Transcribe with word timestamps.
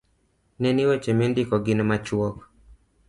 Ne 0.61 0.69
ni 0.75 0.83
weche 0.89 1.11
mindiko 1.19 1.55
gin 1.65 1.79
machuok 1.89 2.35